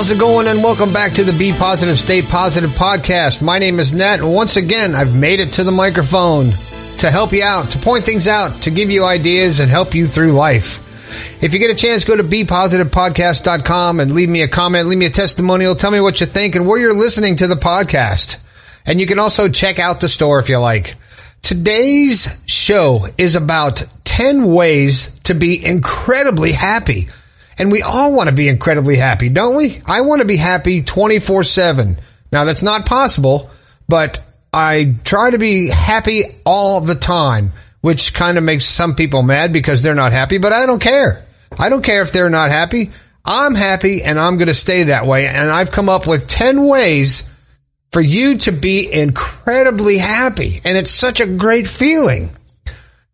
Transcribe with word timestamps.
How's 0.00 0.10
it 0.10 0.18
going? 0.18 0.46
And 0.46 0.64
welcome 0.64 0.94
back 0.94 1.12
to 1.12 1.24
the 1.24 1.32
Be 1.34 1.52
Positive, 1.52 1.98
Stay 1.98 2.22
Positive 2.22 2.70
podcast. 2.70 3.42
My 3.42 3.58
name 3.58 3.78
is 3.78 3.92
Nat, 3.92 4.20
and 4.20 4.32
once 4.32 4.56
again, 4.56 4.94
I've 4.94 5.14
made 5.14 5.40
it 5.40 5.52
to 5.52 5.62
the 5.62 5.72
microphone 5.72 6.54
to 6.96 7.10
help 7.10 7.34
you 7.34 7.44
out, 7.44 7.72
to 7.72 7.78
point 7.78 8.06
things 8.06 8.26
out, 8.26 8.62
to 8.62 8.70
give 8.70 8.88
you 8.88 9.04
ideas 9.04 9.60
and 9.60 9.70
help 9.70 9.94
you 9.94 10.08
through 10.08 10.32
life. 10.32 10.80
If 11.42 11.52
you 11.52 11.58
get 11.58 11.70
a 11.70 11.74
chance, 11.74 12.04
go 12.04 12.16
to 12.16 12.24
bepositivepodcast.com 12.24 14.00
and 14.00 14.12
leave 14.12 14.30
me 14.30 14.40
a 14.40 14.48
comment, 14.48 14.88
leave 14.88 14.98
me 14.98 15.04
a 15.04 15.10
testimonial, 15.10 15.76
tell 15.76 15.90
me 15.90 16.00
what 16.00 16.18
you 16.18 16.24
think 16.24 16.54
and 16.54 16.66
where 16.66 16.80
you're 16.80 16.94
listening 16.94 17.36
to 17.36 17.46
the 17.46 17.54
podcast. 17.56 18.38
And 18.86 19.02
you 19.02 19.06
can 19.06 19.18
also 19.18 19.50
check 19.50 19.78
out 19.78 20.00
the 20.00 20.08
store 20.08 20.38
if 20.38 20.48
you 20.48 20.56
like. 20.56 20.94
Today's 21.42 22.26
show 22.46 23.06
is 23.18 23.34
about 23.34 23.84
10 24.04 24.50
ways 24.50 25.10
to 25.24 25.34
be 25.34 25.62
incredibly 25.62 26.52
happy. 26.52 27.10
And 27.60 27.70
we 27.70 27.82
all 27.82 28.12
want 28.12 28.28
to 28.28 28.34
be 28.34 28.48
incredibly 28.48 28.96
happy, 28.96 29.28
don't 29.28 29.54
we? 29.54 29.82
I 29.84 30.00
want 30.00 30.20
to 30.20 30.26
be 30.26 30.38
happy 30.38 30.80
24 30.80 31.44
7. 31.44 32.00
Now 32.32 32.44
that's 32.44 32.62
not 32.62 32.86
possible, 32.86 33.50
but 33.86 34.22
I 34.52 34.96
try 35.04 35.30
to 35.30 35.38
be 35.38 35.68
happy 35.68 36.24
all 36.46 36.80
the 36.80 36.94
time, 36.94 37.52
which 37.82 38.14
kind 38.14 38.38
of 38.38 38.44
makes 38.44 38.64
some 38.64 38.94
people 38.94 39.22
mad 39.22 39.52
because 39.52 39.82
they're 39.82 39.94
not 39.94 40.12
happy, 40.12 40.38
but 40.38 40.54
I 40.54 40.64
don't 40.64 40.80
care. 40.80 41.26
I 41.58 41.68
don't 41.68 41.84
care 41.84 42.02
if 42.02 42.12
they're 42.12 42.30
not 42.30 42.50
happy. 42.50 42.92
I'm 43.24 43.54
happy 43.54 44.02
and 44.02 44.18
I'm 44.18 44.38
going 44.38 44.48
to 44.48 44.54
stay 44.54 44.84
that 44.84 45.06
way. 45.06 45.26
And 45.26 45.50
I've 45.50 45.70
come 45.70 45.88
up 45.88 46.06
with 46.06 46.28
10 46.28 46.66
ways 46.66 47.28
for 47.92 48.00
you 48.00 48.38
to 48.38 48.52
be 48.52 48.90
incredibly 48.90 49.98
happy. 49.98 50.60
And 50.64 50.78
it's 50.78 50.90
such 50.90 51.20
a 51.20 51.26
great 51.26 51.68
feeling, 51.68 52.30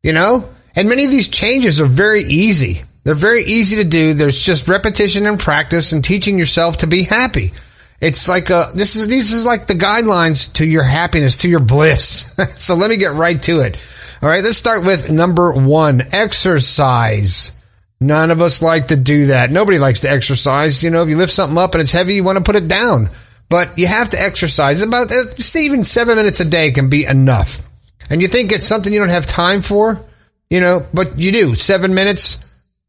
you 0.03 0.13
know? 0.13 0.49
And 0.77 0.89
many 0.89 1.05
of 1.05 1.11
these 1.11 1.29
changes 1.29 1.81
are 1.81 1.87
very 1.87 2.23
easy. 2.25 2.85
They're 3.07 3.15
very 3.15 3.45
easy 3.45 3.77
to 3.77 3.85
do. 3.85 4.15
There's 4.15 4.43
just 4.43 4.67
repetition 4.67 5.27
and 5.27 5.39
practice 5.39 5.93
and 5.93 6.03
teaching 6.03 6.41
yourself 6.41 6.79
to 6.79 6.89
be 6.89 7.05
happy. 7.05 7.53
It's 8.01 8.29
like 8.29 8.51
a, 8.51 8.73
this 8.75 8.97
is, 8.97 9.07
these 9.07 9.33
is 9.33 9.45
like 9.45 9.69
the 9.69 9.75
guidelines 9.75 10.53
to 10.55 10.67
your 10.67 10.83
happiness, 10.83 11.37
to 11.39 11.49
your 11.49 11.61
bliss. 11.61 12.35
so 12.57 12.75
let 12.75 12.91
me 12.91 12.97
get 12.97 13.13
right 13.13 13.41
to 13.45 13.61
it. 13.61 13.77
All 14.21 14.29
right. 14.29 14.43
Let's 14.43 14.59
start 14.59 14.83
with 14.83 15.09
number 15.09 15.53
one, 15.53 16.09
exercise. 16.11 17.53
None 18.01 18.33
of 18.33 18.43
us 18.43 18.61
like 18.61 18.89
to 18.89 18.97
do 18.97 19.27
that. 19.27 19.53
Nobody 19.53 19.79
likes 19.79 20.01
to 20.01 20.11
exercise. 20.11 20.83
You 20.83 20.91
know, 20.91 21.05
if 21.05 21.09
you 21.09 21.17
lift 21.17 21.33
something 21.33 21.59
up 21.59 21.77
and 21.77 21.83
it's 21.83 21.93
heavy, 21.93 22.17
you 22.17 22.25
want 22.25 22.39
to 22.39 22.45
put 22.45 22.57
it 22.57 22.67
down, 22.67 23.11
but 23.49 23.79
you 23.79 23.87
have 23.87 24.11
to 24.11 24.21
exercise 24.21 24.83
about, 24.83 25.13
uh, 25.13 25.27
even 25.55 25.85
seven 25.85 26.17
minutes 26.17 26.41
a 26.41 26.45
day 26.45 26.73
can 26.73 26.89
be 26.89 27.05
enough. 27.05 27.63
And 28.11 28.21
you 28.21 28.27
think 28.27 28.51
it's 28.51 28.67
something 28.67 28.93
you 28.93 28.99
don't 28.99 29.11
have 29.11 29.27
time 29.27 29.63
for, 29.63 30.05
you 30.51 30.59
know, 30.59 30.85
but 30.93 31.21
you 31.21 31.31
do 31.31 31.55
seven 31.55 31.95
minutes 31.95 32.41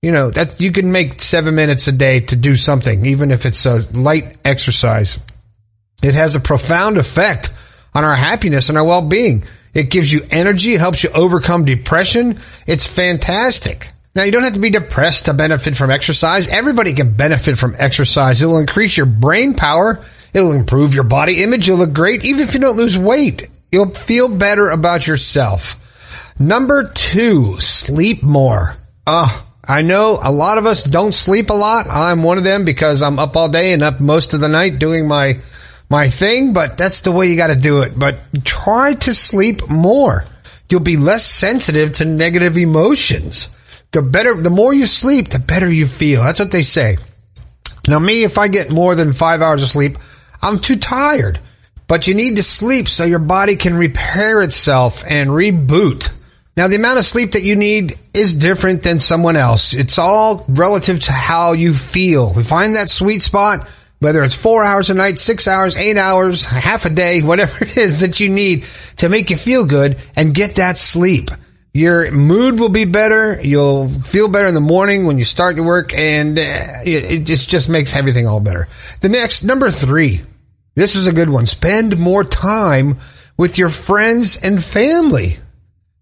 you 0.01 0.11
know, 0.11 0.29
that 0.29 0.61
you 0.61 0.71
can 0.71 0.91
make 0.91 1.21
seven 1.21 1.55
minutes 1.55 1.87
a 1.87 1.91
day 1.91 2.19
to 2.19 2.35
do 2.35 2.55
something, 2.55 3.05
even 3.05 3.31
if 3.31 3.45
it's 3.45 3.65
a 3.65 3.77
light 3.97 4.37
exercise. 4.45 5.19
It 6.03 6.13
has 6.13 6.35
a 6.35 6.39
profound 6.39 6.97
effect 6.97 7.49
on 7.95 8.03
our 8.03 8.15
happiness 8.15 8.69
and 8.69 8.77
our 8.77 8.83
well-being. 8.83 9.45
It 9.73 9.89
gives 9.89 10.11
you 10.11 10.25
energy. 10.29 10.75
It 10.75 10.79
helps 10.79 11.03
you 11.03 11.09
overcome 11.09 11.65
depression. 11.65 12.39
It's 12.67 12.85
fantastic. 12.85 13.91
Now, 14.15 14.23
you 14.23 14.31
don't 14.31 14.43
have 14.43 14.53
to 14.53 14.59
be 14.59 14.69
depressed 14.69 15.25
to 15.25 15.33
benefit 15.33 15.75
from 15.75 15.91
exercise. 15.91 16.47
Everybody 16.47 16.93
can 16.93 17.15
benefit 17.15 17.57
from 17.57 17.75
exercise. 17.77 18.41
It 18.41 18.45
will 18.45 18.57
increase 18.57 18.97
your 18.97 19.05
brain 19.05 19.53
power. 19.53 20.03
It'll 20.33 20.53
improve 20.53 20.93
your 20.93 21.03
body 21.03 21.43
image. 21.43 21.67
You'll 21.67 21.77
look 21.77 21.93
great. 21.93 22.23
Even 22.23 22.41
if 22.41 22.53
you 22.53 22.59
don't 22.59 22.77
lose 22.77 22.97
weight, 22.97 23.49
you'll 23.71 23.93
feel 23.93 24.29
better 24.29 24.69
about 24.69 25.05
yourself. 25.05 25.83
Number 26.39 26.91
two, 26.93 27.59
sleep 27.59 28.21
more. 28.23 28.75
Ah, 29.05 29.46
I 29.67 29.81
know 29.81 30.17
a 30.21 30.31
lot 30.31 30.57
of 30.57 30.65
us 30.65 30.83
don't 30.83 31.11
sleep 31.11 31.49
a 31.49 31.53
lot. 31.53 31.87
I'm 31.87 32.23
one 32.23 32.37
of 32.37 32.43
them 32.43 32.63
because 32.63 33.01
I'm 33.01 33.19
up 33.19 33.35
all 33.35 33.49
day 33.49 33.73
and 33.73 33.83
up 33.83 33.99
most 33.99 34.33
of 34.33 34.39
the 34.39 34.47
night 34.47 34.79
doing 34.79 35.07
my 35.07 35.41
my 35.89 36.09
thing, 36.09 36.53
but 36.53 36.77
that's 36.77 37.01
the 37.01 37.11
way 37.11 37.27
you 37.27 37.37
got 37.37 37.47
to 37.47 37.55
do 37.55 37.81
it. 37.81 37.97
But 37.97 38.19
try 38.43 38.93
to 38.93 39.13
sleep 39.13 39.69
more. 39.69 40.25
You'll 40.69 40.81
be 40.81 40.97
less 40.97 41.25
sensitive 41.25 41.93
to 41.93 42.05
negative 42.05 42.57
emotions. 42.57 43.49
The 43.91 44.01
better, 44.01 44.33
the 44.35 44.49
more 44.49 44.73
you 44.73 44.85
sleep, 44.85 45.29
the 45.29 45.39
better 45.39 45.71
you 45.71 45.87
feel. 45.87 46.23
That's 46.23 46.39
what 46.39 46.51
they 46.51 46.63
say. 46.63 46.97
Now, 47.87 47.99
me, 47.99 48.25
if 48.25 48.37
I 48.37 48.49
get 48.49 48.69
more 48.69 48.95
than 48.95 49.13
five 49.13 49.41
hours 49.41 49.63
of 49.63 49.69
sleep, 49.69 49.97
I'm 50.41 50.59
too 50.59 50.75
tired. 50.75 51.39
But 51.87 52.05
you 52.05 52.13
need 52.13 52.35
to 52.35 52.43
sleep 52.43 52.89
so 52.89 53.05
your 53.05 53.19
body 53.19 53.55
can 53.55 53.77
repair 53.77 54.41
itself 54.41 55.05
and 55.07 55.29
reboot. 55.29 56.09
Now, 56.57 56.67
the 56.67 56.75
amount 56.75 56.97
of 56.97 57.05
sleep 57.05 57.33
that 57.33 57.43
you 57.43 57.55
need 57.55 57.99
is 58.15 58.33
different 58.33 58.81
than 58.81 58.97
someone 58.97 59.35
else. 59.35 59.75
It's 59.75 59.99
all 59.99 60.43
relative 60.47 60.99
to 61.01 61.11
how 61.11 61.51
you 61.51 61.71
feel. 61.71 62.33
We 62.33 62.41
find 62.41 62.73
that 62.73 62.89
sweet 62.89 63.21
spot, 63.21 63.69
whether 63.99 64.23
it's 64.23 64.33
four 64.33 64.63
hours 64.63 64.89
a 64.89 64.95
night, 64.95 65.19
six 65.19 65.47
hours, 65.47 65.75
eight 65.75 65.97
hours, 65.97 66.43
half 66.43 66.85
a 66.85 66.89
day, 66.89 67.21
whatever 67.21 67.63
it 67.63 67.77
is 67.77 67.99
that 67.99 68.19
you 68.19 68.29
need 68.29 68.65
to 68.97 69.07
make 69.07 69.29
you 69.29 69.37
feel 69.37 69.65
good 69.65 69.99
and 70.15 70.33
get 70.33 70.55
that 70.55 70.79
sleep. 70.79 71.29
Your 71.75 72.09
mood 72.09 72.59
will 72.59 72.69
be 72.69 72.85
better. 72.85 73.39
You'll 73.39 73.87
feel 73.87 74.27
better 74.27 74.47
in 74.47 74.55
the 74.55 74.59
morning 74.59 75.05
when 75.05 75.19
you 75.19 75.25
start 75.25 75.57
your 75.57 75.65
work 75.65 75.93
and 75.93 76.39
uh, 76.39 76.41
it 76.83 77.19
just, 77.25 77.49
just 77.49 77.69
makes 77.69 77.95
everything 77.95 78.25
all 78.25 78.39
better. 78.39 78.67
The 79.01 79.09
next, 79.09 79.43
number 79.43 79.69
three. 79.69 80.23
This 80.73 80.95
is 80.95 81.05
a 81.05 81.13
good 81.13 81.29
one. 81.29 81.45
Spend 81.45 81.99
more 81.99 82.23
time 82.23 82.97
with 83.37 83.59
your 83.59 83.69
friends 83.69 84.37
and 84.41 84.63
family. 84.63 85.37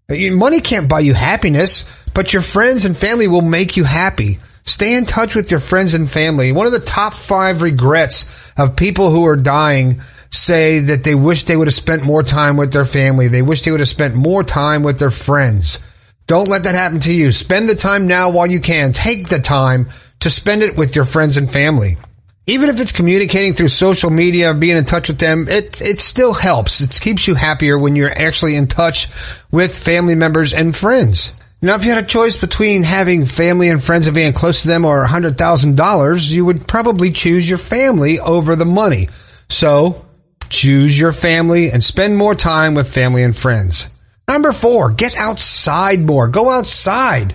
Money 0.08 0.60
can't 0.60 0.88
buy 0.88 1.00
you 1.00 1.14
happiness, 1.14 1.84
but 2.14 2.32
your 2.32 2.42
friends 2.42 2.84
and 2.84 2.96
family 2.96 3.26
will 3.26 3.42
make 3.42 3.76
you 3.76 3.82
happy. 3.82 4.38
Stay 4.64 4.94
in 4.94 5.04
touch 5.04 5.34
with 5.34 5.50
your 5.50 5.58
friends 5.58 5.94
and 5.94 6.08
family. 6.08 6.52
One 6.52 6.64
of 6.64 6.70
the 6.70 6.78
top 6.78 7.14
five 7.14 7.60
regrets 7.60 8.30
of 8.56 8.76
people 8.76 9.10
who 9.10 9.26
are 9.26 9.34
dying 9.34 10.02
say 10.30 10.78
that 10.78 11.02
they 11.02 11.16
wish 11.16 11.42
they 11.42 11.56
would 11.56 11.66
have 11.66 11.74
spent 11.74 12.04
more 12.04 12.22
time 12.22 12.56
with 12.56 12.72
their 12.72 12.84
family. 12.84 13.26
They 13.26 13.42
wish 13.42 13.62
they 13.62 13.72
would 13.72 13.80
have 13.80 13.88
spent 13.88 14.14
more 14.14 14.44
time 14.44 14.84
with 14.84 15.00
their 15.00 15.10
friends. 15.10 15.80
Don't 16.28 16.48
let 16.48 16.62
that 16.62 16.76
happen 16.76 17.00
to 17.00 17.12
you. 17.12 17.32
Spend 17.32 17.68
the 17.68 17.74
time 17.74 18.06
now 18.06 18.30
while 18.30 18.46
you 18.46 18.60
can. 18.60 18.92
Take 18.92 19.28
the 19.28 19.40
time 19.40 19.88
to 20.20 20.30
spend 20.30 20.62
it 20.62 20.76
with 20.76 20.94
your 20.94 21.04
friends 21.04 21.36
and 21.36 21.52
family 21.52 21.96
even 22.46 22.70
if 22.70 22.80
it's 22.80 22.92
communicating 22.92 23.54
through 23.54 23.68
social 23.68 24.10
media, 24.10 24.54
being 24.54 24.76
in 24.76 24.84
touch 24.84 25.08
with 25.08 25.18
them, 25.18 25.48
it, 25.48 25.80
it 25.80 26.00
still 26.00 26.32
helps. 26.32 26.80
It 26.80 26.98
keeps 27.00 27.26
you 27.26 27.34
happier 27.34 27.76
when 27.76 27.96
you're 27.96 28.16
actually 28.16 28.54
in 28.54 28.68
touch 28.68 29.08
with 29.50 29.76
family 29.76 30.14
members 30.14 30.52
and 30.52 30.74
friends. 30.74 31.32
Now, 31.60 31.74
if 31.74 31.84
you 31.84 31.92
had 31.92 32.04
a 32.04 32.06
choice 32.06 32.36
between 32.36 32.84
having 32.84 33.26
family 33.26 33.68
and 33.68 33.82
friends 33.82 34.06
and 34.06 34.14
being 34.14 34.32
close 34.32 34.62
to 34.62 34.68
them 34.68 34.84
or 34.84 35.04
$100,000, 35.04 36.30
you 36.30 36.44
would 36.44 36.68
probably 36.68 37.10
choose 37.10 37.48
your 37.48 37.58
family 37.58 38.20
over 38.20 38.54
the 38.54 38.64
money. 38.64 39.08
So 39.48 40.04
choose 40.48 40.98
your 40.98 41.12
family 41.12 41.72
and 41.72 41.82
spend 41.82 42.16
more 42.16 42.36
time 42.36 42.74
with 42.74 42.92
family 42.92 43.24
and 43.24 43.36
friends. 43.36 43.88
Number 44.28 44.52
four, 44.52 44.92
get 44.92 45.16
outside 45.16 46.00
more. 46.00 46.28
Go 46.28 46.50
outside. 46.50 47.34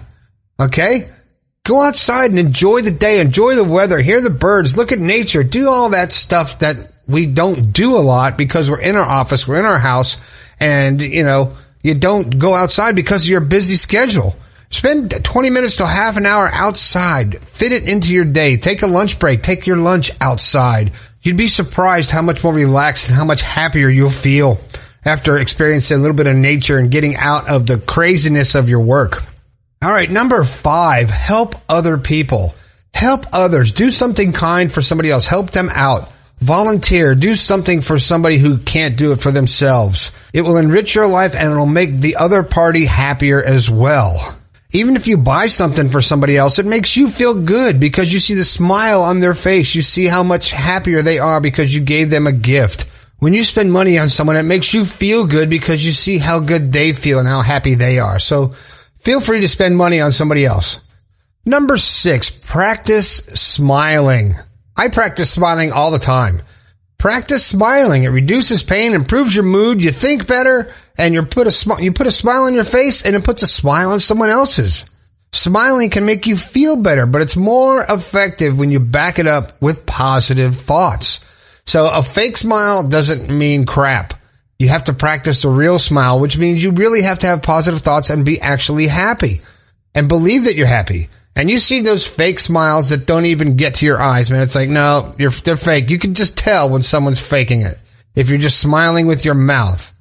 Okay? 0.59 1.09
Go 1.63 1.81
outside 1.83 2.31
and 2.31 2.39
enjoy 2.39 2.81
the 2.81 2.91
day, 2.91 3.19
enjoy 3.19 3.53
the 3.53 3.63
weather, 3.63 3.99
hear 3.99 4.19
the 4.19 4.31
birds, 4.31 4.75
look 4.75 4.91
at 4.91 4.97
nature, 4.97 5.43
do 5.43 5.69
all 5.69 5.89
that 5.89 6.11
stuff 6.11 6.57
that 6.59 6.91
we 7.07 7.27
don't 7.27 7.71
do 7.71 7.95
a 7.97 7.99
lot 7.99 8.35
because 8.35 8.67
we're 8.67 8.79
in 8.79 8.95
our 8.95 9.07
office, 9.07 9.47
we're 9.47 9.59
in 9.59 9.65
our 9.65 9.77
house, 9.77 10.17
and, 10.59 10.99
you 10.99 11.23
know, 11.23 11.55
you 11.83 11.93
don't 11.93 12.39
go 12.39 12.55
outside 12.55 12.95
because 12.95 13.25
of 13.25 13.29
your 13.29 13.41
busy 13.41 13.75
schedule. 13.75 14.35
Spend 14.71 15.13
20 15.23 15.49
minutes 15.51 15.75
to 15.75 15.85
half 15.85 16.17
an 16.17 16.25
hour 16.25 16.49
outside. 16.51 17.39
Fit 17.39 17.73
it 17.73 17.87
into 17.87 18.11
your 18.11 18.25
day. 18.25 18.57
Take 18.57 18.81
a 18.81 18.87
lunch 18.87 19.19
break. 19.19 19.43
Take 19.43 19.67
your 19.67 19.77
lunch 19.77 20.11
outside. 20.19 20.93
You'd 21.21 21.37
be 21.37 21.47
surprised 21.47 22.09
how 22.09 22.21
much 22.23 22.43
more 22.43 22.53
relaxed 22.53 23.09
and 23.09 23.17
how 23.17 23.25
much 23.25 23.41
happier 23.41 23.89
you'll 23.89 24.09
feel 24.09 24.59
after 25.05 25.37
experiencing 25.37 25.97
a 25.97 26.01
little 26.01 26.15
bit 26.15 26.27
of 26.27 26.35
nature 26.35 26.77
and 26.77 26.89
getting 26.89 27.17
out 27.17 27.49
of 27.49 27.67
the 27.67 27.77
craziness 27.77 28.55
of 28.55 28.69
your 28.69 28.79
work. 28.79 29.23
All 29.83 29.91
right, 29.91 30.11
number 30.11 30.43
five, 30.43 31.09
help 31.09 31.55
other 31.67 31.97
people. 31.97 32.53
Help 32.93 33.25
others. 33.33 33.71
Do 33.71 33.89
something 33.89 34.31
kind 34.31 34.71
for 34.71 34.83
somebody 34.83 35.09
else. 35.09 35.25
Help 35.25 35.49
them 35.49 35.71
out. 35.73 36.11
Volunteer. 36.37 37.15
Do 37.15 37.33
something 37.33 37.81
for 37.81 37.97
somebody 37.97 38.37
who 38.37 38.59
can't 38.59 38.95
do 38.95 39.11
it 39.11 39.21
for 39.21 39.31
themselves. 39.31 40.11
It 40.33 40.43
will 40.43 40.57
enrich 40.57 40.93
your 40.93 41.07
life 41.07 41.33
and 41.33 41.51
it'll 41.51 41.65
make 41.65 41.99
the 41.99 42.17
other 42.17 42.43
party 42.43 42.85
happier 42.85 43.41
as 43.41 43.71
well. 43.71 44.37
Even 44.71 44.95
if 44.95 45.07
you 45.07 45.17
buy 45.17 45.47
something 45.47 45.89
for 45.89 45.99
somebody 45.99 46.37
else, 46.37 46.59
it 46.59 46.67
makes 46.67 46.95
you 46.95 47.09
feel 47.09 47.33
good 47.33 47.79
because 47.79 48.13
you 48.13 48.19
see 48.19 48.35
the 48.35 48.45
smile 48.45 49.01
on 49.01 49.19
their 49.19 49.33
face. 49.33 49.73
You 49.73 49.81
see 49.81 50.05
how 50.05 50.21
much 50.21 50.51
happier 50.51 51.01
they 51.01 51.17
are 51.17 51.41
because 51.41 51.73
you 51.73 51.81
gave 51.81 52.11
them 52.11 52.27
a 52.27 52.31
gift. 52.31 52.85
When 53.17 53.33
you 53.33 53.43
spend 53.43 53.73
money 53.73 53.97
on 53.97 54.09
someone, 54.09 54.35
it 54.35 54.43
makes 54.43 54.75
you 54.75 54.85
feel 54.85 55.25
good 55.25 55.49
because 55.49 55.83
you 55.83 55.91
see 55.91 56.19
how 56.19 56.39
good 56.39 56.71
they 56.71 56.93
feel 56.93 57.17
and 57.17 57.27
how 57.27 57.41
happy 57.41 57.73
they 57.73 57.97
are. 57.97 58.19
So 58.19 58.53
Feel 59.01 59.19
free 59.19 59.41
to 59.41 59.47
spend 59.47 59.75
money 59.75 59.99
on 59.99 60.11
somebody 60.11 60.45
else. 60.45 60.79
Number 61.45 61.77
six, 61.77 62.29
practice 62.29 63.15
smiling. 63.15 64.35
I 64.77 64.89
practice 64.89 65.31
smiling 65.31 65.71
all 65.71 65.89
the 65.89 65.99
time. 65.99 66.43
Practice 66.99 67.43
smiling. 67.43 68.03
It 68.03 68.09
reduces 68.09 68.61
pain, 68.61 68.93
improves 68.93 69.33
your 69.33 69.43
mood, 69.43 69.81
you 69.81 69.89
think 69.91 70.27
better, 70.27 70.71
and 70.99 71.15
you 71.15 71.23
put 71.23 71.47
a 71.47 71.51
sm- 71.51 71.79
you 71.79 71.91
put 71.91 72.05
a 72.05 72.11
smile 72.11 72.43
on 72.43 72.53
your 72.53 72.63
face 72.63 73.01
and 73.01 73.15
it 73.15 73.23
puts 73.23 73.41
a 73.41 73.47
smile 73.47 73.91
on 73.91 73.99
someone 73.99 74.29
else's. 74.29 74.85
Smiling 75.33 75.89
can 75.89 76.05
make 76.05 76.27
you 76.27 76.37
feel 76.37 76.75
better, 76.75 77.07
but 77.07 77.23
it's 77.23 77.35
more 77.35 77.83
effective 77.83 78.55
when 78.55 78.69
you 78.69 78.79
back 78.79 79.17
it 79.17 79.25
up 79.25 79.59
with 79.61 79.87
positive 79.87 80.57
thoughts. 80.57 81.21
So 81.65 81.89
a 81.89 82.03
fake 82.03 82.37
smile 82.37 82.87
doesn't 82.87 83.35
mean 83.35 83.65
crap. 83.65 84.13
You 84.61 84.69
have 84.69 84.83
to 84.83 84.93
practice 84.93 85.43
a 85.43 85.49
real 85.49 85.79
smile, 85.79 86.19
which 86.19 86.37
means 86.37 86.61
you 86.61 86.69
really 86.69 87.01
have 87.01 87.17
to 87.19 87.25
have 87.25 87.41
positive 87.41 87.81
thoughts 87.81 88.11
and 88.11 88.23
be 88.23 88.39
actually 88.39 88.85
happy 88.85 89.41
and 89.95 90.07
believe 90.07 90.43
that 90.43 90.53
you're 90.53 90.67
happy. 90.67 91.09
And 91.35 91.49
you 91.49 91.57
see 91.57 91.81
those 91.81 92.05
fake 92.05 92.39
smiles 92.39 92.89
that 92.89 93.07
don't 93.07 93.25
even 93.25 93.55
get 93.55 93.73
to 93.75 93.87
your 93.87 93.99
eyes, 93.99 94.29
man. 94.29 94.43
It's 94.43 94.53
like, 94.53 94.69
no, 94.69 95.15
you're, 95.17 95.31
they're 95.31 95.57
fake. 95.57 95.89
You 95.89 95.97
can 95.97 96.13
just 96.13 96.37
tell 96.37 96.69
when 96.69 96.83
someone's 96.83 97.19
faking 97.19 97.63
it. 97.63 97.79
If 98.13 98.29
you're 98.29 98.37
just 98.37 98.59
smiling 98.59 99.07
with 99.07 99.25
your 99.25 99.33
mouth. 99.33 99.91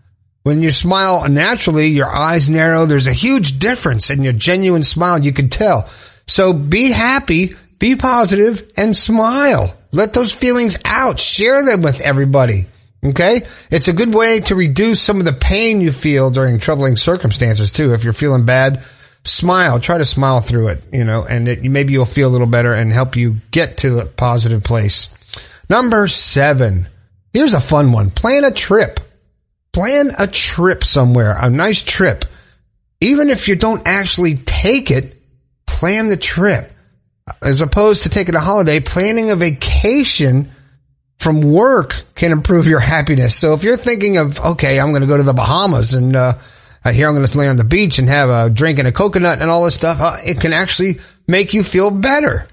When 0.42 0.60
you 0.60 0.72
smile 0.72 1.26
naturally, 1.26 1.86
your 1.86 2.14
eyes 2.14 2.50
narrow. 2.50 2.84
There's 2.84 3.06
a 3.06 3.14
huge 3.14 3.60
difference 3.60 4.10
in 4.10 4.22
your 4.22 4.34
genuine 4.34 4.84
smile. 4.84 5.24
You 5.24 5.32
can 5.32 5.48
tell. 5.48 5.88
So 6.26 6.52
be 6.52 6.90
happy, 6.90 7.54
be 7.78 7.96
positive, 7.96 8.70
and 8.76 8.94
smile. 8.94 9.74
Let 9.90 10.12
those 10.12 10.32
feelings 10.32 10.76
out. 10.84 11.18
Share 11.18 11.64
them 11.64 11.80
with 11.80 12.02
everybody. 12.02 12.66
Okay? 13.04 13.46
It's 13.70 13.88
a 13.88 13.92
good 13.92 14.14
way 14.14 14.40
to 14.40 14.54
reduce 14.54 15.00
some 15.00 15.18
of 15.18 15.24
the 15.24 15.32
pain 15.32 15.80
you 15.80 15.92
feel 15.92 16.30
during 16.30 16.58
troubling 16.58 16.96
circumstances 16.96 17.72
too. 17.72 17.94
If 17.94 18.04
you're 18.04 18.12
feeling 18.12 18.44
bad, 18.44 18.82
smile. 19.24 19.80
Try 19.80 19.98
to 19.98 20.04
smile 20.04 20.40
through 20.40 20.68
it, 20.68 20.84
you 20.92 21.04
know, 21.04 21.24
and 21.24 21.48
it, 21.48 21.62
maybe 21.62 21.92
you'll 21.92 22.04
feel 22.04 22.28
a 22.28 22.32
little 22.32 22.46
better 22.46 22.72
and 22.74 22.92
help 22.92 23.16
you 23.16 23.36
get 23.50 23.78
to 23.78 24.00
a 24.00 24.06
positive 24.06 24.62
place. 24.62 25.10
Number 25.68 26.08
seven. 26.08 26.88
Here's 27.32 27.54
a 27.54 27.60
fun 27.60 27.92
one. 27.92 28.10
Plan 28.10 28.44
a 28.44 28.50
trip. 28.50 29.00
Plan 29.72 30.10
a 30.18 30.26
trip 30.26 30.82
somewhere, 30.82 31.36
a 31.38 31.48
nice 31.48 31.84
trip. 31.84 32.24
Even 33.00 33.30
if 33.30 33.46
you 33.46 33.54
don't 33.54 33.86
actually 33.86 34.34
take 34.34 34.90
it, 34.90 35.16
plan 35.66 36.08
the 36.08 36.16
trip. 36.16 36.72
As 37.40 37.60
opposed 37.60 38.02
to 38.02 38.08
taking 38.08 38.34
a 38.34 38.40
holiday, 38.40 38.80
planning 38.80 39.30
a 39.30 39.36
vacation 39.36 40.50
from 41.20 41.52
work 41.52 42.02
can 42.14 42.32
improve 42.32 42.66
your 42.66 42.80
happiness. 42.80 43.36
So 43.36 43.52
if 43.52 43.62
you're 43.62 43.76
thinking 43.76 44.16
of, 44.16 44.40
okay, 44.40 44.80
I'm 44.80 44.88
going 44.88 45.02
to 45.02 45.06
go 45.06 45.18
to 45.18 45.22
the 45.22 45.34
Bahamas 45.34 45.92
and, 45.92 46.16
uh, 46.16 46.38
uh, 46.82 46.92
here 46.92 47.06
I'm 47.06 47.14
going 47.14 47.26
to 47.26 47.38
lay 47.38 47.46
on 47.46 47.56
the 47.56 47.64
beach 47.64 47.98
and 47.98 48.08
have 48.08 48.30
a 48.30 48.48
drink 48.48 48.78
and 48.78 48.88
a 48.88 48.92
coconut 48.92 49.42
and 49.42 49.50
all 49.50 49.66
this 49.66 49.74
stuff. 49.74 50.00
Uh, 50.00 50.16
it 50.24 50.40
can 50.40 50.54
actually 50.54 50.98
make 51.28 51.52
you 51.52 51.62
feel 51.62 51.90
better. 51.90 52.48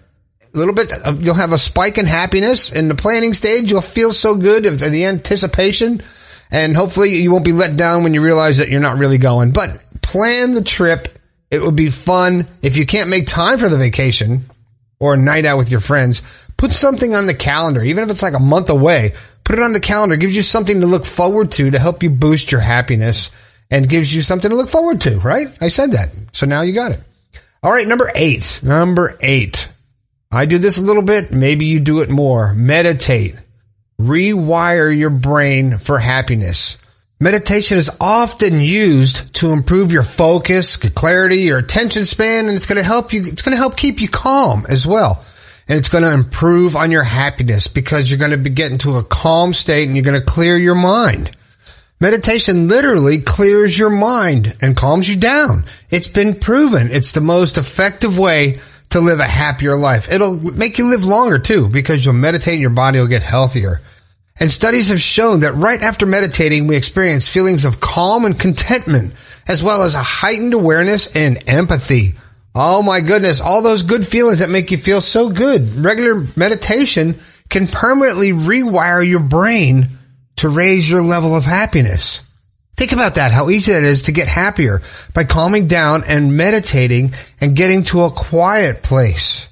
A 0.53 0.57
little 0.57 0.73
bit, 0.73 0.91
uh, 0.91 1.15
you'll 1.17 1.33
have 1.35 1.53
a 1.53 1.57
spike 1.57 1.97
in 1.97 2.05
happiness 2.05 2.69
in 2.69 2.89
the 2.89 2.95
planning 2.95 3.33
stage. 3.33 3.71
You'll 3.71 3.79
feel 3.79 4.11
so 4.11 4.35
good 4.35 4.65
of 4.65 4.79
the 4.79 5.05
anticipation 5.05 6.03
and 6.51 6.75
hopefully 6.75 7.15
you 7.15 7.31
won't 7.31 7.45
be 7.45 7.53
let 7.53 7.77
down 7.77 8.03
when 8.03 8.13
you 8.13 8.21
realize 8.21 8.57
that 8.57 8.67
you're 8.67 8.81
not 8.81 8.97
really 8.97 9.17
going, 9.17 9.51
but 9.51 9.81
plan 10.01 10.51
the 10.51 10.63
trip. 10.63 11.07
It 11.49 11.61
would 11.61 11.77
be 11.77 11.89
fun. 11.89 12.47
If 12.61 12.75
you 12.75 12.85
can't 12.85 13.09
make 13.09 13.27
time 13.27 13.59
for 13.59 13.69
the 13.69 13.77
vacation 13.77 14.49
or 14.99 15.13
a 15.13 15.17
night 15.17 15.45
out 15.45 15.57
with 15.57 15.71
your 15.71 15.79
friends, 15.79 16.21
put 16.57 16.73
something 16.73 17.15
on 17.15 17.27
the 17.27 17.33
calendar, 17.33 17.83
even 17.83 18.03
if 18.03 18.09
it's 18.09 18.23
like 18.23 18.33
a 18.33 18.39
month 18.39 18.69
away. 18.69 19.13
Put 19.43 19.57
it 19.57 19.63
on 19.63 19.73
the 19.73 19.79
calendar. 19.79 20.15
It 20.15 20.21
gives 20.21 20.35
you 20.35 20.41
something 20.41 20.81
to 20.81 20.87
look 20.87 21.05
forward 21.05 21.51
to 21.53 21.71
to 21.71 21.79
help 21.79 22.03
you 22.03 22.09
boost 22.09 22.51
your 22.51 22.61
happiness 22.61 23.31
and 23.71 23.87
gives 23.87 24.13
you 24.13 24.21
something 24.21 24.49
to 24.49 24.57
look 24.57 24.69
forward 24.69 25.01
to, 25.01 25.19
right? 25.19 25.47
I 25.61 25.69
said 25.69 25.91
that. 25.91 26.09
So 26.33 26.45
now 26.45 26.61
you 26.61 26.73
got 26.73 26.91
it. 26.91 27.01
All 27.63 27.71
right. 27.71 27.87
Number 27.87 28.11
eight. 28.13 28.59
Number 28.63 29.17
eight. 29.21 29.69
I 30.31 30.45
do 30.45 30.57
this 30.57 30.77
a 30.77 30.81
little 30.81 31.03
bit. 31.03 31.31
Maybe 31.31 31.65
you 31.65 31.79
do 31.79 32.01
it 32.01 32.09
more. 32.09 32.53
Meditate. 32.53 33.35
Rewire 33.99 34.95
your 34.95 35.09
brain 35.09 35.77
for 35.77 35.97
happiness. 35.97 36.77
Meditation 37.19 37.77
is 37.77 37.89
often 37.99 38.59
used 38.59 39.33
to 39.35 39.51
improve 39.51 39.91
your 39.91 40.03
focus, 40.03 40.77
clarity, 40.77 41.37
your 41.37 41.57
attention 41.57 42.05
span, 42.05 42.47
and 42.47 42.55
it's 42.55 42.67
going 42.67 42.77
to 42.77 42.83
help 42.83 43.11
you, 43.11 43.25
it's 43.25 43.41
going 43.41 43.53
to 43.53 43.57
help 43.57 43.75
keep 43.75 43.99
you 43.99 44.07
calm 44.07 44.67
as 44.69 44.85
well 44.85 45.23
and 45.67 45.77
it's 45.77 45.89
going 45.89 46.03
to 46.03 46.13
improve 46.13 46.75
on 46.75 46.91
your 46.91 47.03
happiness 47.03 47.67
because 47.67 48.09
you're 48.09 48.19
going 48.19 48.31
to 48.31 48.37
be 48.37 48.49
getting 48.49 48.77
to 48.79 48.97
a 48.97 49.03
calm 49.03 49.53
state 49.53 49.87
and 49.87 49.95
you're 49.95 50.05
going 50.05 50.19
to 50.19 50.25
clear 50.25 50.57
your 50.57 50.75
mind. 50.75 51.35
Meditation 51.99 52.67
literally 52.67 53.19
clears 53.19 53.77
your 53.77 53.89
mind 53.89 54.55
and 54.61 54.77
calms 54.77 55.09
you 55.09 55.15
down. 55.15 55.65
It's 55.89 56.07
been 56.07 56.39
proven. 56.39 56.91
It's 56.91 57.11
the 57.11 57.21
most 57.21 57.57
effective 57.57 58.17
way 58.17 58.59
to 58.89 58.99
live 58.99 59.19
a 59.19 59.27
happier 59.27 59.77
life. 59.77 60.11
It'll 60.11 60.35
make 60.35 60.77
you 60.77 60.89
live 60.89 61.05
longer 61.05 61.39
too 61.39 61.67
because 61.67 62.05
you'll 62.05 62.13
meditate 62.13 62.53
and 62.53 62.61
your 62.61 62.69
body 62.69 62.99
will 62.99 63.07
get 63.07 63.23
healthier. 63.23 63.81
And 64.39 64.51
studies 64.51 64.89
have 64.89 65.01
shown 65.01 65.39
that 65.39 65.55
right 65.55 65.81
after 65.81 66.05
meditating, 66.05 66.67
we 66.67 66.75
experience 66.75 67.27
feelings 67.27 67.65
of 67.65 67.79
calm 67.79 68.23
and 68.23 68.39
contentment, 68.39 69.15
as 69.47 69.63
well 69.63 69.81
as 69.81 69.95
a 69.95 70.03
heightened 70.03 70.53
awareness 70.53 71.07
and 71.15 71.43
empathy. 71.47 72.13
Oh 72.55 72.81
my 72.81 73.01
goodness, 73.01 73.39
all 73.39 73.61
those 73.61 73.83
good 73.83 74.07
feelings 74.07 74.39
that 74.39 74.49
make 74.49 74.71
you 74.71 74.77
feel 74.77 75.01
so 75.01 75.29
good. 75.29 75.75
Regular 75.75 76.27
meditation 76.35 77.19
can 77.49 77.67
permanently 77.67 78.31
rewire 78.31 79.07
your 79.07 79.19
brain 79.19 79.89
to 80.37 80.49
raise 80.49 80.89
your 80.89 81.01
level 81.01 81.35
of 81.35 81.45
happiness. 81.45 82.21
Think 82.75 82.91
about 82.91 83.15
that, 83.15 83.31
how 83.31 83.49
easy 83.49 83.71
that 83.71 83.83
is 83.83 84.03
to 84.03 84.11
get 84.11 84.27
happier 84.27 84.83
by 85.13 85.23
calming 85.23 85.67
down 85.67 86.03
and 86.03 86.37
meditating 86.37 87.13
and 87.41 87.55
getting 87.55 87.83
to 87.85 88.03
a 88.03 88.11
quiet 88.11 88.83
place. 88.83 89.47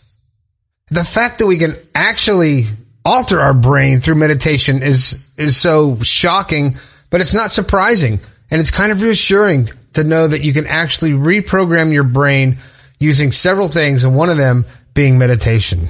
The 0.90 1.04
fact 1.04 1.40
that 1.40 1.48
we 1.48 1.58
can 1.58 1.76
actually 1.96 2.68
alter 3.04 3.42
our 3.42 3.54
brain 3.54 4.00
through 4.00 4.16
meditation 4.16 4.84
is, 4.84 5.20
is 5.38 5.58
so 5.58 6.00
shocking, 6.02 6.78
but 7.10 7.22
it's 7.22 7.34
not 7.34 7.52
surprising. 7.52 8.20
And 8.52 8.62
it's 8.62 8.70
kind 8.70 8.92
of 8.92 9.02
reassuring 9.02 9.70
to 9.94 10.04
know 10.04 10.28
that 10.28 10.44
you 10.44 10.54
can 10.54 10.68
actually 10.68 11.12
reprogram 11.12 11.92
your 11.92 12.04
brain 12.04 12.60
using 13.00 13.32
several 13.32 13.68
things, 13.68 14.04
and 14.04 14.16
one 14.16 14.30
of 14.30 14.38
them 14.38 14.66
being 14.94 15.18
meditation. 15.18 15.90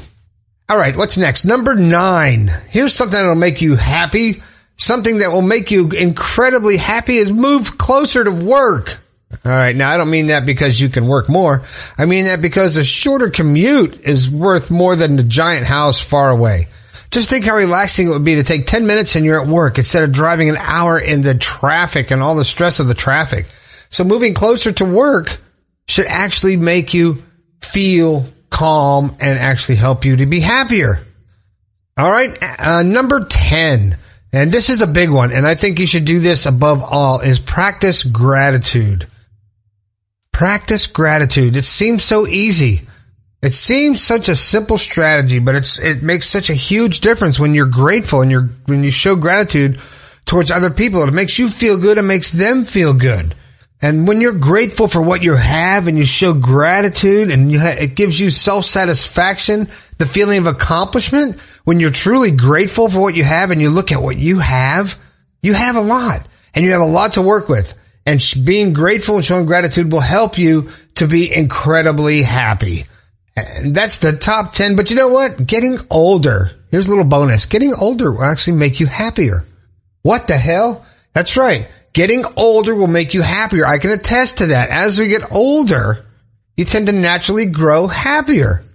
All 0.68 0.78
right, 0.78 0.96
what's 0.96 1.18
next? 1.18 1.46
Number 1.46 1.75
nine. 1.75 2.48
Here's 2.69 2.94
something 2.94 3.18
that'll 3.18 3.36
make 3.36 3.62
you 3.62 3.75
happy. 3.75 4.42
Something 4.78 5.18
that 5.18 5.30
will 5.30 5.42
make 5.42 5.72
you 5.72 5.90
incredibly 5.90 6.78
happy 6.78 7.18
is 7.18 7.31
move 7.31 7.78
closer 7.78 8.24
to 8.24 8.31
work. 8.31 8.98
All 9.44 9.52
right. 9.52 9.75
Now 9.75 9.90
I 9.90 9.98
don't 9.98 10.10
mean 10.10 10.28
that 10.28 10.46
because 10.46 10.80
you 10.80 10.90
can 10.90 11.07
work 11.07 11.30
more. 11.30 11.63
I 11.98 12.06
mean 12.06 12.25
that 12.25 12.42
because 12.42 12.75
a 12.75 12.84
shorter 12.84 13.30
commute 13.30 14.02
is 14.02 14.30
worth 14.30 14.72
more 14.72 14.96
than 14.96 15.16
the 15.16 15.24
giant 15.24 15.66
house 15.66 16.02
far 16.02 16.30
away. 16.30 16.68
Just 17.12 17.30
think 17.30 17.46
how 17.46 17.56
relaxing 17.56 18.07
it 18.07 18.12
would 18.12 18.24
be 18.24 18.36
to 18.36 18.44
take 18.44 18.66
10 18.66 18.88
minutes 18.88 19.16
and 19.16 19.25
you're 19.25 19.42
at 19.42 19.48
work 19.48 19.78
instead 19.78 20.04
of 20.04 20.12
driving 20.12 20.50
an 20.50 20.57
hour 20.57 21.00
in 21.00 21.22
the 21.22 21.36
traffic 21.36 22.12
and 22.12 22.22
all 22.22 22.36
the 22.36 22.46
stress 22.46 22.80
of 22.80 22.88
the 22.88 22.94
traffic. 22.94 23.48
So 23.90 24.04
moving 24.04 24.34
closer 24.34 24.72
to 24.74 24.86
work 24.86 25.38
should 25.95 26.07
actually 26.07 26.57
make 26.57 26.94
you 26.94 27.24
feel 27.61 28.28
calm 28.49 29.16
and 29.21 29.40
actually 29.40 29.75
help 29.75 30.04
you 30.04 30.18
to 30.18 30.25
be 30.25 30.42
happier. 30.42 30.99
All 31.95 32.11
right. 32.11 32.37
Uh, 32.59 32.83
number 32.83 33.23
10. 33.23 33.97
And 34.33 34.52
this 34.52 34.69
is 34.69 34.81
a 34.81 34.87
big 34.87 35.09
one. 35.09 35.31
And 35.31 35.47
I 35.47 35.56
think 35.56 35.80
you 35.80 35.87
should 35.87 36.04
do 36.04 36.19
this 36.19 36.45
above 36.45 36.83
all 36.83 37.21
is 37.21 37.40
practice 37.40 38.04
gratitude. 38.04 39.07
Practice 40.33 40.85
gratitude. 40.85 41.56
It 41.56 41.64
seems 41.64 42.04
so 42.04 42.28
easy. 42.28 42.81
It 43.42 43.54
seems 43.54 44.04
such 44.04 44.28
a 44.28 44.35
simple 44.35 44.78
strategy, 44.78 45.40
but 45.40 45.56
it's, 45.56 45.80
it 45.80 46.04
makes 46.04 46.28
such 46.28 46.49
a 46.49 46.56
huge 46.56 46.99
difference 46.99 47.40
when 47.40 47.54
you're 47.54 47.68
grateful 47.68 48.21
and 48.21 48.30
you're, 48.30 48.49
when 48.66 48.83
you 48.83 48.92
show 48.92 49.16
gratitude 49.16 49.80
towards 50.25 50.52
other 50.52 50.71
people. 50.71 51.04
It 51.04 51.14
makes 51.14 51.40
you 51.40 51.47
feel 51.47 51.78
good. 51.78 51.97
It 51.97 52.02
makes 52.02 52.31
them 52.31 52.66
feel 52.66 52.92
good. 52.94 53.33
And 53.81 54.07
when 54.07 54.21
you're 54.21 54.31
grateful 54.31 54.87
for 54.87 55.01
what 55.01 55.21
you 55.21 55.35
have 55.35 55.87
and 55.87 55.97
you 55.97 56.05
show 56.05 56.33
gratitude 56.33 57.29
and 57.29 57.51
you 57.51 57.59
ha- 57.59 57.75
it 57.79 57.95
gives 57.95 58.19
you 58.19 58.29
self-satisfaction, 58.29 59.69
the 59.97 60.05
feeling 60.05 60.39
of 60.39 60.47
accomplishment, 60.47 61.39
when 61.65 61.79
you're 61.79 61.91
truly 61.91 62.31
grateful 62.31 62.89
for 62.89 62.99
what 62.99 63.15
you 63.15 63.23
have 63.23 63.51
and 63.51 63.61
you 63.61 63.69
look 63.69 63.91
at 63.91 64.01
what 64.01 64.17
you 64.17 64.39
have, 64.39 64.97
you 65.41 65.53
have 65.53 65.75
a 65.75 65.81
lot 65.81 66.25
and 66.53 66.63
you 66.63 66.71
have 66.71 66.81
a 66.81 66.85
lot 66.85 67.13
to 67.13 67.21
work 67.21 67.49
with. 67.49 67.73
And 68.05 68.21
sh- 68.21 68.35
being 68.35 68.73
grateful 68.73 69.17
and 69.17 69.25
showing 69.25 69.45
gratitude 69.45 69.91
will 69.91 69.99
help 69.99 70.37
you 70.37 70.69
to 70.95 71.07
be 71.07 71.33
incredibly 71.33 72.23
happy. 72.23 72.85
And 73.35 73.75
that's 73.75 73.97
the 73.97 74.13
top 74.13 74.53
10. 74.53 74.75
But 74.75 74.89
you 74.89 74.95
know 74.95 75.09
what? 75.09 75.45
Getting 75.45 75.79
older. 75.89 76.51
Here's 76.71 76.87
a 76.87 76.89
little 76.89 77.03
bonus. 77.03 77.45
Getting 77.45 77.73
older 77.73 78.11
will 78.11 78.23
actually 78.23 78.57
make 78.57 78.79
you 78.79 78.85
happier. 78.85 79.45
What 80.03 80.27
the 80.27 80.37
hell? 80.37 80.85
That's 81.13 81.35
right. 81.35 81.67
Getting 81.95 82.25
older 82.35 82.75
will 82.75 82.87
make 82.87 83.14
you 83.14 83.21
happier. 83.21 83.66
I 83.66 83.80
can 83.80 83.92
attest 83.92 84.40
to 84.40 84.47
that. 84.47 84.69
As 84.69 84.99
we 84.99 85.07
get 85.07 85.31
older, 85.31 86.06
you 86.57 86.66
tend 86.66 86.87
to 86.87 86.92
naturally 86.92 87.45
grow 87.45 87.87
happier. 87.87 88.66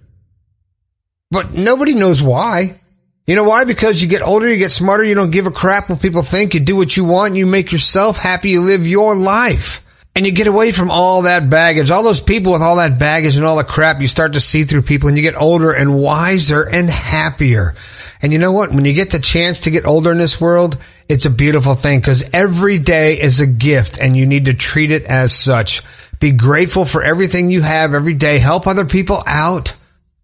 But 1.29 1.53
nobody 1.53 1.93
knows 1.93 2.19
why. 2.19 2.79
You 3.27 3.35
know 3.35 3.43
why? 3.43 3.63
Because 3.63 4.01
you 4.01 4.07
get 4.07 4.23
older, 4.23 4.49
you 4.49 4.57
get 4.57 4.71
smarter, 4.71 5.03
you 5.03 5.13
don't 5.13 5.29
give 5.29 5.45
a 5.45 5.51
crap 5.51 5.87
what 5.87 6.01
people 6.01 6.23
think, 6.23 6.55
you 6.55 6.61
do 6.61 6.75
what 6.75 6.97
you 6.97 7.05
want, 7.05 7.35
you 7.35 7.45
make 7.45 7.71
yourself 7.71 8.17
happy, 8.17 8.49
you 8.49 8.61
live 8.63 8.87
your 8.87 9.15
life. 9.15 9.83
And 10.15 10.25
you 10.25 10.31
get 10.31 10.47
away 10.47 10.71
from 10.71 10.89
all 10.89 11.21
that 11.21 11.47
baggage, 11.47 11.91
all 11.91 12.03
those 12.03 12.19
people 12.19 12.53
with 12.53 12.63
all 12.63 12.77
that 12.77 12.97
baggage 12.97 13.35
and 13.35 13.45
all 13.45 13.55
the 13.55 13.63
crap 13.63 14.01
you 14.01 14.07
start 14.07 14.33
to 14.33 14.39
see 14.39 14.63
through 14.63 14.81
people 14.81 15.09
and 15.09 15.15
you 15.15 15.21
get 15.21 15.39
older 15.39 15.71
and 15.71 15.95
wiser 15.95 16.63
and 16.63 16.89
happier. 16.89 17.75
And 18.21 18.31
you 18.31 18.39
know 18.39 18.51
what? 18.51 18.71
When 18.71 18.85
you 18.85 18.93
get 18.93 19.09
the 19.09 19.19
chance 19.19 19.61
to 19.61 19.71
get 19.71 19.85
older 19.85 20.11
in 20.11 20.17
this 20.17 20.39
world, 20.39 20.77
it's 21.09 21.25
a 21.25 21.29
beautiful 21.31 21.75
thing 21.75 21.99
because 21.99 22.29
every 22.33 22.77
day 22.77 23.19
is 23.19 23.39
a 23.39 23.47
gift 23.47 23.99
and 23.99 24.15
you 24.15 24.25
need 24.25 24.45
to 24.45 24.53
treat 24.53 24.91
it 24.91 25.05
as 25.05 25.33
such. 25.33 25.81
Be 26.19 26.31
grateful 26.31 26.85
for 26.85 27.03
everything 27.03 27.49
you 27.49 27.61
have 27.61 27.95
every 27.95 28.13
day. 28.13 28.37
Help 28.37 28.67
other 28.67 28.85
people 28.85 29.23
out. 29.25 29.73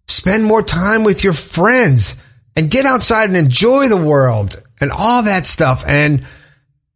Spend 0.07 0.45
more 0.45 0.61
time 0.61 1.03
with 1.03 1.23
your 1.23 1.33
friends 1.33 2.15
and 2.55 2.69
get 2.69 2.85
outside 2.85 3.29
and 3.29 3.37
enjoy 3.37 3.87
the 3.87 3.97
world 3.97 4.61
and 4.79 4.91
all 4.91 5.23
that 5.23 5.47
stuff. 5.47 5.83
And 5.85 6.25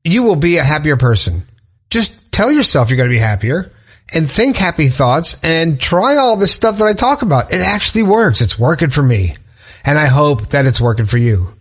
you 0.03 0.21
will 0.23 0.35
be 0.35 0.57
a 0.57 0.63
happier 0.63 0.97
person. 0.97 1.47
Just 1.89 2.31
tell 2.31 2.51
yourself 2.51 2.89
you're 2.89 2.97
going 2.97 3.09
to 3.09 3.15
be 3.15 3.19
happier 3.19 3.71
and 4.13 4.29
think 4.29 4.55
happy 4.55 4.89
thoughts 4.89 5.37
and 5.41 5.79
try 5.79 6.17
all 6.17 6.35
the 6.35 6.47
stuff 6.47 6.77
that 6.77 6.87
I 6.87 6.93
talk 6.93 7.21
about. 7.21 7.51
It 7.51 7.61
actually 7.61 8.03
works. 8.03 8.41
It's 8.41 8.59
working 8.59 8.89
for 8.89 9.03
me. 9.03 9.35
And 9.83 9.97
I 9.97 10.07
hope 10.07 10.49
that 10.49 10.65
it's 10.65 10.81
working 10.81 11.05
for 11.05 11.17
you. 11.17 11.53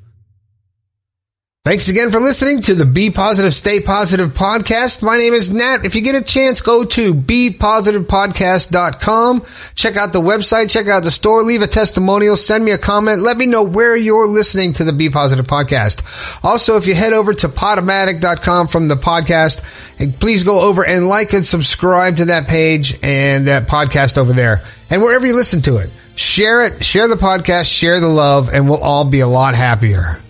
Thanks 1.63 1.91
again 1.91 2.11
for 2.11 2.21
listening 2.21 2.63
to 2.63 2.75
the 2.75 2.87
Be 2.87 3.11
Positive, 3.11 3.55
Stay 3.55 3.81
Positive 3.81 4.33
podcast. 4.33 5.03
My 5.03 5.19
name 5.19 5.35
is 5.35 5.53
Nat. 5.53 5.85
If 5.85 5.95
you 5.95 6.01
get 6.01 6.15
a 6.15 6.23
chance, 6.23 6.63
go 6.63 6.85
to 6.85 7.13
BePositivePodcast.com. 7.13 9.45
Check 9.75 9.99
out 9.99 10.15
the 10.15 10.23
website, 10.23 10.71
check 10.71 10.87
out 10.87 11.03
the 11.03 11.11
store, 11.11 11.43
leave 11.43 11.61
a 11.61 11.67
testimonial, 11.67 12.39
send 12.39 12.65
me 12.65 12.71
a 12.71 12.79
comment. 12.79 13.21
Let 13.21 13.37
me 13.37 13.45
know 13.45 13.63
where 13.63 13.95
you're 13.95 14.27
listening 14.27 14.73
to 14.73 14.85
the 14.85 14.95
Be 14.95 15.11
Positive 15.11 15.47
podcast. 15.47 16.03
Also, 16.43 16.79
if 16.79 16.87
you 16.87 16.95
head 16.95 17.13
over 17.13 17.35
to 17.35 17.51
Podomatic.com 17.51 18.69
from 18.69 18.89
the 18.89 18.97
podcast, 18.97 19.63
and 19.99 20.19
please 20.19 20.45
go 20.45 20.61
over 20.61 20.83
and 20.83 21.11
like 21.11 21.35
and 21.35 21.45
subscribe 21.45 22.17
to 22.17 22.25
that 22.25 22.49
page 22.49 22.99
and 23.03 23.49
that 23.49 23.69
podcast 23.69 24.17
over 24.17 24.33
there. 24.33 24.63
And 24.89 25.03
wherever 25.03 25.27
you 25.27 25.37
listen 25.37 25.61
to 25.63 25.77
it, 25.77 25.91
share 26.15 26.65
it, 26.65 26.83
share 26.83 27.07
the 27.07 27.17
podcast, 27.17 27.71
share 27.71 28.01
the 28.01 28.09
love, 28.09 28.49
and 28.49 28.67
we'll 28.67 28.83
all 28.83 29.05
be 29.05 29.21
a 29.21 29.29
lot 29.29 29.55
happier. 29.55 30.23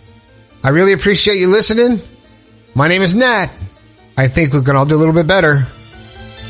I 0.63 0.69
really 0.71 0.93
appreciate 0.93 1.39
you 1.39 1.49
listening. 1.49 2.01
My 2.75 2.89
name 2.89 3.03
is 3.03 3.15
Nat. 3.15 3.51
I 4.17 4.29
think 4.29 4.53
we 4.53 4.63
can 4.63 4.77
all 4.77 4.87
do 4.87 4.97
a 4.97 4.99
little 4.99 5.15
bit 5.15 5.27
better. 5.27 5.67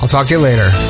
I'll 0.01 0.09
talk 0.09 0.27
to 0.29 0.35
you 0.35 0.41
later. 0.41 0.90